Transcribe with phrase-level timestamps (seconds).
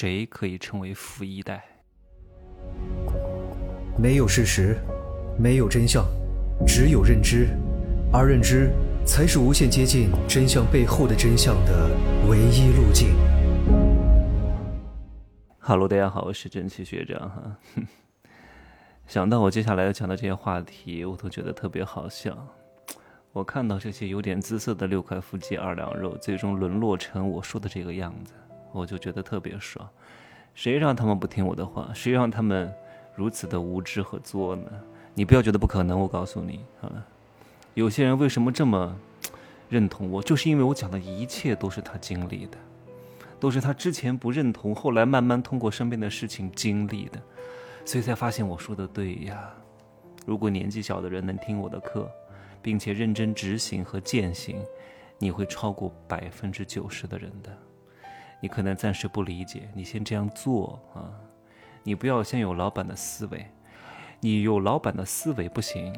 [0.00, 1.60] 谁可以称为富一代？
[3.98, 4.76] 没有事实，
[5.36, 6.06] 没有真相，
[6.64, 7.48] 只有认知，
[8.12, 8.70] 而认知
[9.04, 11.90] 才是无限接近真相背后的真相的
[12.30, 13.08] 唯一路径。
[15.58, 17.58] Hello，大家好，我是真气学长哈。
[19.08, 22.38] 想到我接下来要讲的这些话题，我都觉得特别好笑。
[23.32, 28.32] 我看到这些有点姿色的六块腹肌二两肉，最终沦落成我说的这个样子，
[28.72, 29.88] 我就觉得特别爽。
[30.54, 31.90] 谁让他们不听我的话？
[31.94, 32.72] 谁让他们？
[33.14, 34.70] 如此的无知和作呢？
[35.12, 37.04] 你不要觉得不可能，我告诉你啊，
[37.74, 38.96] 有些人为什么这么
[39.68, 42.56] 认同我，就是因为我讲的一切都是他经历的，
[43.40, 47.20] 都是他之前不认同，后来慢慢通过身边的事情经历的，
[47.84, 49.52] 所以才发现我说的对呀。
[50.24, 52.08] 如果年纪小的人能听我的课，
[52.62, 54.64] 并且认真执行和践行，
[55.18, 57.50] 你会超过百分之九十的人的。
[58.40, 61.10] 你可能暂时不理解，你先这样做啊。
[61.82, 63.46] 你不要先有老板的思维，
[64.20, 65.94] 你有老板的思维不行，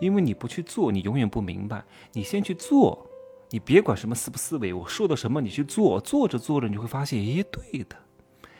[0.00, 1.84] 因为你不去做，你永远不明白。
[2.12, 3.06] 你先去做，
[3.50, 7.96] 你别管什么思不思维，我说的什么你去做，做着做着你会发现，诶，对的，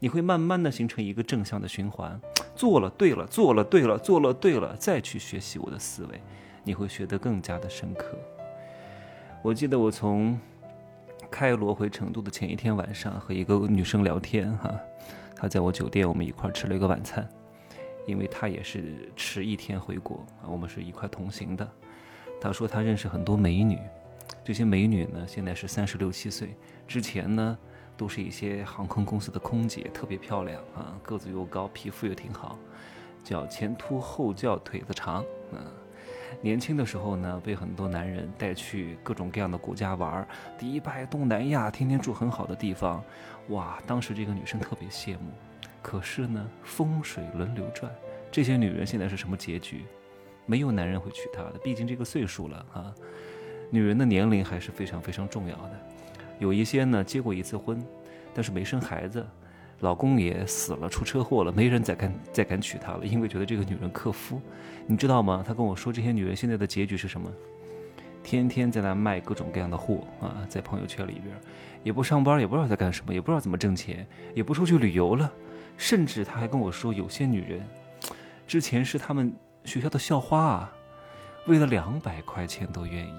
[0.00, 2.20] 你会慢慢的形成一个正向的循环。
[2.54, 6.20] 做了对了，做了对了，做了对了，再去学习我的思维，
[6.62, 8.18] 你会学得更加的深刻。
[9.42, 10.38] 我记得我从
[11.30, 14.78] 开罗回成都的前一天晚上，和一个女生聊天，哈。
[15.36, 17.26] 她在我酒店，我们一块吃了一个晚餐，
[18.06, 21.66] 因为她也是迟一天回国啊，我们是一块同行的。
[22.40, 23.78] 她说她认识很多美女，
[24.44, 26.54] 这些美女呢现在是三十六七岁，
[26.86, 27.56] 之前呢
[27.96, 32.58] 都是一些航空公司的空姐，特别漂亮啊，个子又高，皮肤又挺好，
[33.24, 35.64] 叫前凸后翘，腿子长啊。
[36.40, 40.26] 年轻的时候呢，被很多男人带去各种各样的国家玩，
[40.58, 43.02] 迪拜、东南亚，天天住很好的地方。
[43.48, 45.32] 哇，当时这个女生特别羡慕，
[45.82, 47.90] 可是呢，风水轮流转，
[48.30, 49.84] 这些女人现在是什么结局？
[50.46, 52.94] 没有男人会娶她的，毕竟这个岁数了啊。
[53.70, 55.72] 女人的年龄还是非常非常重要的。
[56.38, 57.84] 有一些呢，结过一次婚，
[58.34, 59.24] 但是没生孩子，
[59.80, 64.40] 老公也死了，出车祸了，没人再敢再敢娶她了，因为觉得这个女人克夫。
[64.86, 65.44] 你知道吗？
[65.46, 67.30] 他跟我说，这些女人现在的结局是什么？
[68.22, 71.34] 天天在那卖各种各样的货啊，在朋友圈里边。
[71.82, 75.32] 也不上班，也不知道在干什么，也不知道怎么挣钱，也不出去旅游了，
[75.78, 77.66] 甚至他还跟我说，有些女人
[78.46, 79.32] 之前是他们
[79.64, 80.72] 学校的校花啊，
[81.46, 83.14] 为了两百块钱都愿意，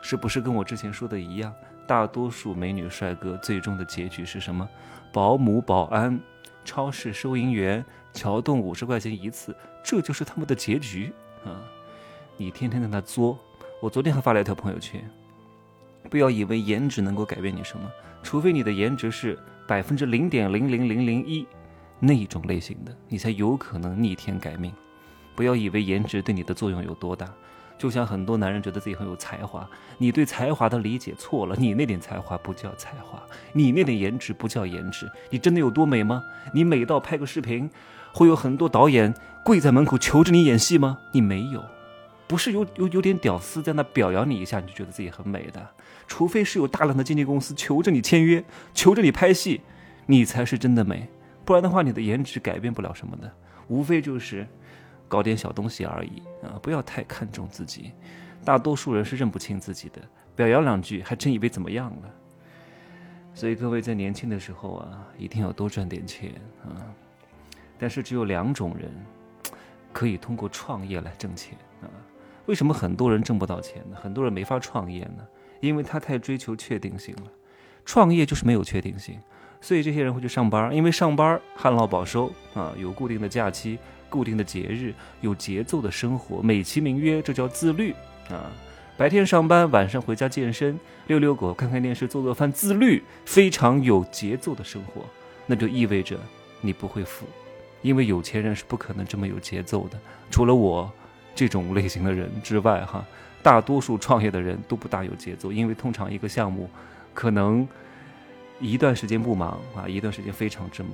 [0.00, 1.52] 是不是跟我之前说的一样？
[1.92, 4.66] 大多数美女帅哥最终的结局是什么？
[5.12, 6.18] 保姆、保安、
[6.64, 9.54] 超市收银员、桥洞五十块钱一次，
[9.84, 11.12] 这就是他们的结局
[11.44, 11.60] 啊！
[12.38, 13.38] 你天天在那作，
[13.78, 15.04] 我昨天还发了一条朋友圈。
[16.08, 17.86] 不要以为颜值能够改变你什么，
[18.22, 19.38] 除非你的颜值是
[19.68, 21.46] 百分之零点零零零零一
[22.00, 24.72] 那种类型的，你才有可能逆天改命。
[25.36, 27.30] 不要以为颜值对你的作用有多大，
[27.82, 33.20] 就像很多男人觉得自己很有才华，你对才华的理解错了，你那点才华不叫才华，
[33.54, 35.10] 你那点颜值不叫颜值。
[35.30, 36.22] 你真的有多美吗？
[36.54, 37.68] 你美到拍个视频，
[38.12, 39.12] 会有很多导演
[39.44, 40.96] 跪在门口求着你演戏吗？
[41.10, 41.64] 你没有。
[42.28, 45.70] 不是有有有点屌丝在那表扬你一下，你就觉得自己很美的，
[46.06, 49.62] 除非是有大量的经纪公司求着你签约，求着你拍戏，
[50.06, 51.08] 你才是真的美。
[51.44, 53.32] 不然的话，你的颜值改变不了什么的，
[53.66, 54.46] 无非就是
[55.12, 56.56] 搞点小东西而已啊！
[56.62, 57.92] 不要太看重自己，
[58.46, 60.00] 大多数人是认不清自己的，
[60.34, 62.10] 表扬两句还真以为怎么样了。
[63.34, 66.32] 所以各位在年轻的时候啊，一定要多赚点钱
[66.64, 66.80] 啊！
[67.78, 68.90] 但是只有两种人
[69.92, 71.92] 可以通过创业来挣钱啊。
[72.46, 73.98] 为什么很多人挣不到钱呢？
[74.00, 75.26] 很多人没法创业呢？
[75.60, 77.30] 因为他太追求确定性了。
[77.84, 79.20] 创业就是没有确定性，
[79.62, 83.78] 所以这些人会去上班，因为上班旱涝保收啊，有固定的假期、
[84.10, 84.92] 固定的节日，
[85.22, 87.94] 有节奏的生活，美其名曰这叫自律
[88.28, 88.52] 啊。
[88.98, 95.02] 白天上班，晚上回家健身、遛遛狗、看看电视、做做饭，自律，非常有节奏的生活，
[95.46, 96.18] 那就意味着
[96.60, 97.24] 你不会富，
[97.80, 99.98] 因为有钱人是不可能这么有节奏的，
[100.30, 100.92] 除了我。
[101.34, 103.02] 这种类型的人之外，哈，
[103.42, 106.68] 大多数创业的人都不大有节奏，因为通常一个项目，
[107.14, 107.66] 可能
[108.62, 110.92] 一段时间不忙啊，一段时间非常之忙，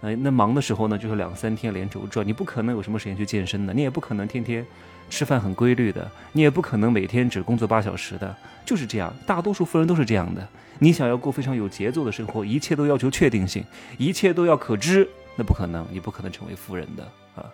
[0.00, 4.64] 那，那忙的时候呢，就是两三天连轴转，你不可能有什么时间去健身的，你也不可能天天
[5.08, 10.46] 吃饭很规律的，你也不可能每天只工作八小时的，就是这样，大多数富人都是这样的。
[10.78, 13.64] 你想要过非常有节奏的生活，一切都要求确定性，
[13.96, 17.02] 一切都要可知，那不可能，你不可能成为富人的
[17.34, 17.50] 啊。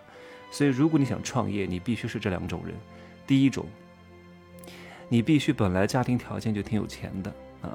[0.51, 2.75] 所以，如果你想创业，你必须是这两种人。
[3.25, 3.65] 第一种，
[5.07, 7.71] 你必须本来家庭条件就挺有钱的啊，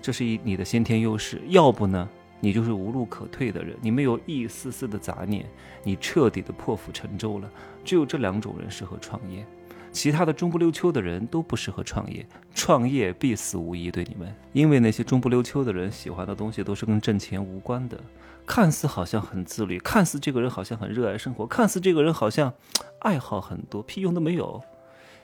[0.00, 2.08] 这是一你的先天优势；要不呢，
[2.40, 5.44] 你就是无路可退的人，你没有一丝丝的杂念，
[5.82, 7.50] 你彻底的破釜沉舟了。
[7.84, 9.44] 只有这两种人适合创业，
[9.90, 12.26] 其他的中不溜秋的人都不适合创业。
[12.54, 17.98] 创业必死无疑，对你们，因为那些中不溜秋的人喜欢的东西都是跟挣钱无关的。
[18.46, 22.52] 看似好像很自律，看似这个人好像很热爱生活，看似这个人好像
[23.00, 24.62] 爱好很多，屁用都没有。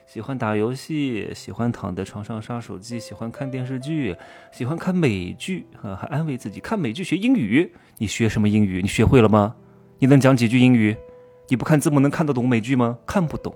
[0.05, 4.15] 喜欢打游戏，喜欢躺在床上刷手机，喜欢看电视剧，
[4.51, 7.71] 喜欢看美剧啊，还安慰自己看美剧学英语。
[7.97, 8.81] 你学什么英语？
[8.81, 9.55] 你学会了吗？
[9.97, 10.95] 你能讲几句英语？
[11.47, 12.97] 你不看字幕能看得懂美剧吗？
[13.05, 13.53] 看不懂，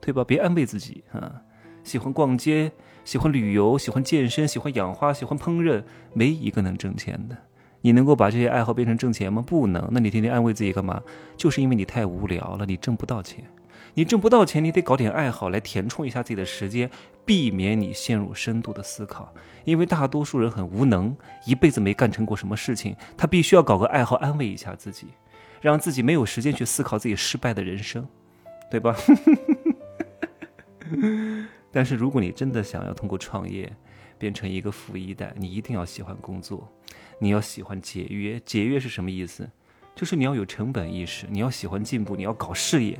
[0.00, 0.22] 对吧？
[0.22, 1.42] 别安慰自己啊。
[1.82, 2.70] 喜欢逛街，
[3.04, 5.82] 喜欢旅游，喜欢健身，喜欢养花，喜欢烹饪，
[6.12, 7.36] 没一个能挣钱的。
[7.80, 9.42] 你能够把这些爱好变成挣钱吗？
[9.46, 9.88] 不能。
[9.90, 11.02] 那你天天安慰自己干嘛？
[11.38, 13.42] 就是因为你太无聊了，你挣不到钱。
[13.94, 16.90] 你挣不到钱，你得搞点爱好来填充一下自己的时间，
[17.24, 19.32] 避免你陷入深度的思考。
[19.64, 21.16] 因为大多数人很无能，
[21.46, 25.08] 一辈子没干成过什么事情，他必须要搞个爱好安慰一下自己，
[25.60, 28.06] 让自己没有时间去思考自己失败的人生，
[28.70, 28.96] 对吧？
[31.72, 33.70] 但是如果你真的想要通过创业
[34.18, 36.68] 变成一个富一代，你一定要喜欢工作。
[37.20, 39.48] 你要喜欢节约，节约是什么意思？
[40.00, 42.98] 就是你要有成本意识，你要喜欢进步，你要搞事业，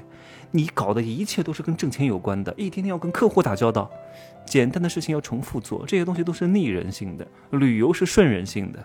[0.51, 3.91] 你搞的一切都是跟挣钱有关的，一天天要跟客户打交道，
[4.45, 7.27] 简单的事情要重复做，这些东西都是逆人性的。
[7.53, 8.85] 旅游是顺人性的，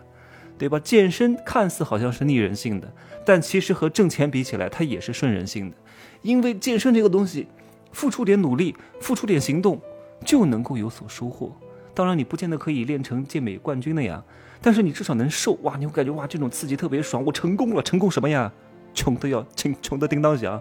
[0.57, 0.79] 对吧？
[0.79, 2.89] 健身看似好像是逆人性的，
[3.25, 5.75] 但其实和挣钱比起来，它也是顺人性的，
[6.21, 7.47] 因为健身这个东西，
[7.91, 9.81] 付出点努力，付出点行动，
[10.23, 11.53] 就能够有所收获。
[11.95, 14.21] 当然，你不见得可以练成健美冠军的呀。
[14.62, 15.77] 但是你至少能瘦哇！
[15.77, 18.51] 你会感觉哇，这种刺激特别爽，我成功了，成功什么呀？
[18.94, 20.59] 穷的要穷，穷的叮当响，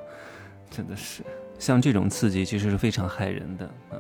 [0.71, 1.23] 真的是
[1.59, 3.99] 像这种刺激其实是非常害人的啊！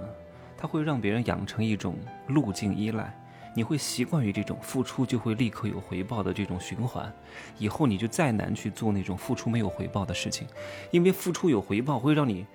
[0.56, 1.96] 它会让别人养成一种
[2.28, 3.16] 路径依赖，
[3.54, 7.10] 你会习惯于这种付出就会立刻有回报的这种循环，
[7.58, 10.46] 以后你就再难去做那种付出没有回报的事情，
[10.90, 12.46] 因为付出有回报会让你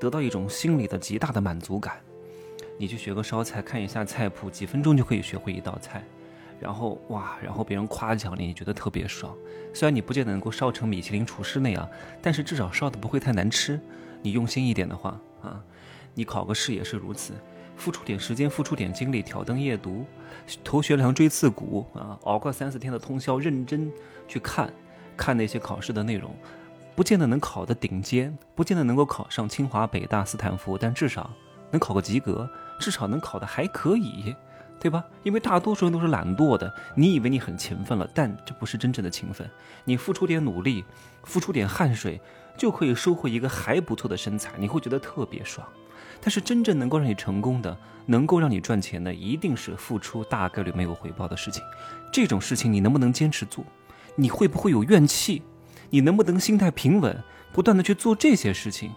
[0.00, 1.96] 得到一种心理的极大的满足感。
[2.78, 6.02] 你去学个烧菜，看一下菜谱，几分钟就可以学会一道菜。
[6.60, 9.32] 然后哇，然后别人夸奖你，你觉得特别爽。
[9.74, 11.88] 虽然你不见得能够烧成米其林厨师那样，
[12.22, 13.78] 但是至少烧的不会太难吃。
[14.22, 15.62] 你用心一点的话啊，
[16.14, 17.34] 你考个试也是如此，
[17.76, 20.04] 付出点时间，付出点精力，挑灯夜读，
[20.64, 23.88] 头悬梁锥刺股啊，熬个三四天的通宵，认真
[24.26, 24.72] 去看，
[25.16, 26.34] 看那些考试的内容，
[26.96, 31.30] 不见得能考的顶尖，不见得能够考上清华、北大、斯坦福，但至少
[31.70, 34.34] 能考个及格，至少能考的还可以。
[34.80, 35.04] 对吧？
[35.24, 36.72] 因为大多数人都是懒惰的。
[36.94, 39.50] 你以为你很勤奋了，但这不是真正的勤奋。
[39.84, 40.84] 你付出点努力，
[41.24, 42.20] 付出点汗水，
[42.56, 45.66] 就可以收获一个还不错的身材，你会觉得特别爽。
[46.20, 47.76] 但是真正能够让你成功的，
[48.06, 51.60] 能够让你赚钱的，一定是付出大概率没有回报的事情。
[52.12, 53.64] 这种事情你能不能坚持做？
[54.14, 55.42] 你会不会有怨气？
[55.90, 57.20] 你能不能心态平稳，
[57.52, 58.92] 不断的去做这些事情，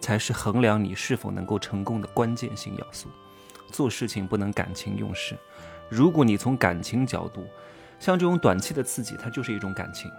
[0.00, 3.08] 才是衡量你是否能够成功的关键性要素。
[3.70, 5.36] 做事情不能感情用事，
[5.90, 7.46] 如果你从感情角度，
[7.98, 10.10] 像这种短期的刺激，它就是一种感情，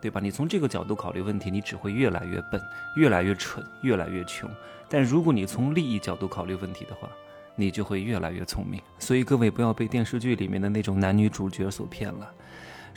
[0.00, 0.18] 对吧？
[0.18, 2.58] 你从这个角度考虑问题，你只会越来越笨，
[2.96, 4.48] 越来越蠢，越来越穷。
[4.88, 7.10] 但如果你从利益角度考虑问题的话，
[7.54, 8.80] 你就会越来越聪明。
[8.98, 12.32] 所以各位不要被电视剧里面的那种男女主角所骗了，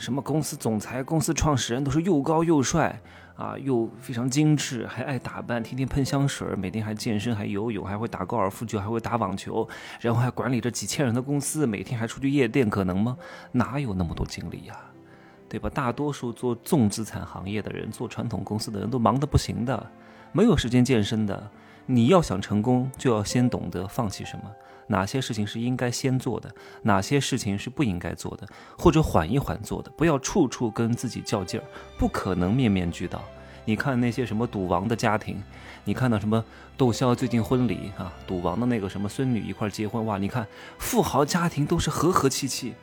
[0.00, 3.00] 什么公司总裁、公司创始人都是又高又帅。
[3.36, 9.66] 啊，又非常精致，还爱打扮，天天喷香水，每天还健身，还游泳，还会打高尔夫球，还会打网球，
[9.98, 13.16] 然后还管理着几千人的公司，每天还出去夜店，可能吗？
[13.52, 14.76] 哪有那么多精力呀？
[15.48, 15.70] 对吧？
[15.70, 19.90] 大多数做重资产行业的人，做传统公司的人都忙得不行的，
[20.32, 21.50] 没有时间健身的。
[21.92, 24.44] 你要想成功，就要先懂得放弃什么。
[24.86, 26.48] 哪些事情是应该先做的，
[26.82, 28.46] 哪些事情是不应该做的，
[28.78, 31.64] 或者缓一缓做的，不要处处跟自己较劲儿，
[31.98, 33.20] 不可能面面俱到。
[33.64, 35.42] 你看那些什么赌王的家庭，
[35.84, 36.44] 你看到什么
[36.76, 40.46] 窦骁最近婚礼啊，赌王的那个什么孙女一块结婚哇，你看
[40.78, 42.74] 富豪家庭都是和和气气，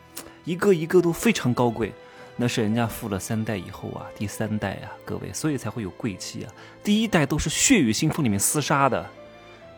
[0.44, 1.94] 一个一个都非常高贵，
[2.40, 6.54] 那是人家富了三代以后啊，第三代啊，各位，所以才会有贵气啊。
[6.84, 9.04] 第一代都是血雨腥风里面厮杀的，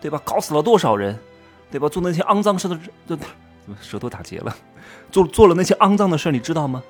[0.02, 0.22] 对吧？
[0.26, 1.18] 搞死了多少人？
[1.72, 1.88] 对吧？
[1.88, 3.18] 做那些肮脏事的，怎
[3.66, 4.54] 么舌头打结了？
[5.10, 6.84] 做做了那些肮脏的事，你知道吗？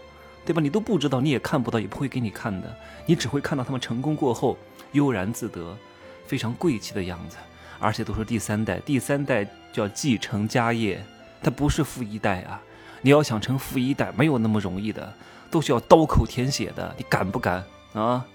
[0.43, 0.59] 对吧？
[0.59, 2.75] 你都不知道，你也看不到，也不会给你看的。
[3.05, 4.57] 你只会看到他们成功过后
[4.93, 5.77] 悠然自得、
[6.25, 7.38] 非常贵气的样子，
[7.77, 8.79] 而且都是第三代。
[8.79, 11.03] 第三代叫继承家业，
[11.43, 12.59] 他不是富一代啊！
[13.01, 15.13] 你要想成富一代，没有那么容易的，
[15.49, 16.93] 都是要刀口舔血的。
[16.97, 17.63] 你敢不敢
[17.93, 18.25] 啊？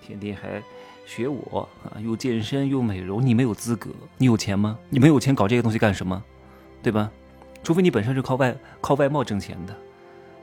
[0.00, 0.62] 天天还。
[1.06, 3.90] 学我啊，又健身又美容，你没有资格。
[4.16, 4.78] 你有钱吗？
[4.88, 6.24] 你没有钱搞这些东西干什么？
[6.82, 7.10] 对吧？
[7.62, 9.76] 除非你本身是靠外靠外貌挣钱的，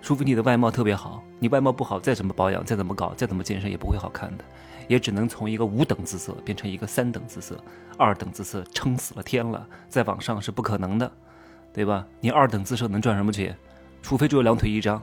[0.03, 4.43] 除非你的外貌特别好，你外貌不好，再怎么保养，再怎么搞，再怎么健身，也不会好看的，
[4.87, 7.57] 也只能从一个五等姿色变成一个三等姿色，
[7.97, 11.11] 二等姿色撑死了天了，再往上是不可能的，
[11.73, 12.05] 对吧？
[12.19, 13.57] 你二等姿色能赚什么钱？
[14.03, 15.01] 除非只有两腿一张，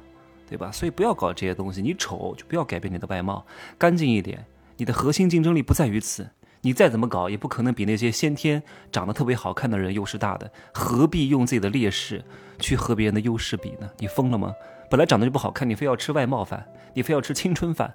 [0.49, 0.73] 对吧？
[0.73, 3.45] 所以不要搞这些东西，你丑就不要改变你的外貌，
[3.77, 4.45] 干净一点。
[4.77, 6.31] 你的核心竞争力不在于此，
[6.63, 12.25] 你再怎么搞，也不可能比那些先天长得特别好看的人优势大的，何必用自己的劣势
[12.59, 13.91] 去和别人的优势比呢？
[13.99, 14.55] 你疯了吗？
[14.91, 17.93] 本来长得就不好看，你非要吃外貌饭，你非要吃青春饭，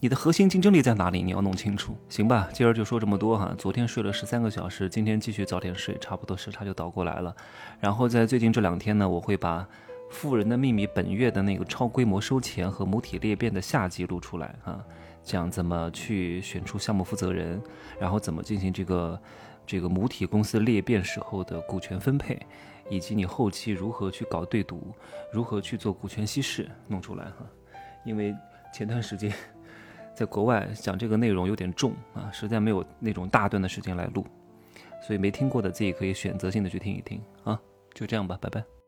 [0.00, 1.22] 你的核心竞争力在哪里？
[1.22, 2.48] 你要弄清楚，行吧？
[2.52, 3.54] 今儿就说这么多哈。
[3.56, 7.36] 昨天睡了十三个小时，今天继续早点睡，差不多时差就倒过来了。
[7.78, 9.60] 然后在最近这两天呢，我会把
[10.12, 14.84] 《富人的秘密》本月的那个超规模收钱和母体裂变的下集录出来哈，
[15.24, 17.60] 讲怎么去选出项目负责人，
[17.98, 19.20] 然后怎么进行这个
[19.66, 22.38] 这个母体公司裂变时候的股权分配。
[22.90, 24.92] 以及你后期如何去搞对赌，
[25.32, 27.46] 如何去做股权稀释，弄出来哈。
[28.04, 28.34] 因为
[28.74, 29.32] 前段时间
[30.14, 34.26] 在国外讲这个内容有点重啊，实在没有那种大段的时间来录，
[35.00, 37.58] 所以没听过的自己可以选择性的去听一听啊。
[37.94, 38.81] 就这样吧，拜拜。